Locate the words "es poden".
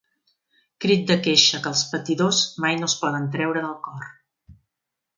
2.91-3.31